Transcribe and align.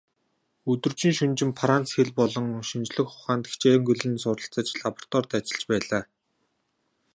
Өдөржин 0.71 1.13
шөнөжин 1.17 1.51
Франц 1.59 1.87
хэл 1.95 2.11
болон 2.19 2.47
шинжлэх 2.69 3.07
ухаанд 3.15 3.45
хичээнгүйлэн 3.51 4.13
суралцаж, 4.23 4.67
лабораторид 4.79 5.33
ажиллаж 5.37 5.63
байлаа. 5.71 6.03